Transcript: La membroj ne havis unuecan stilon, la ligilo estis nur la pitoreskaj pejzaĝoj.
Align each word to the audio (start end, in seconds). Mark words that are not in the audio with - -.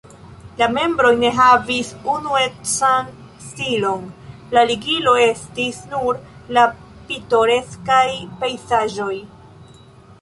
La 0.59 0.67
membroj 0.75 1.09
ne 1.23 1.29
havis 1.39 1.91
unuecan 2.13 3.11
stilon, 3.49 4.09
la 4.57 4.65
ligilo 4.71 5.15
estis 5.27 5.83
nur 5.93 6.23
la 6.59 6.67
pitoreskaj 7.13 8.05
pejzaĝoj. 8.43 9.15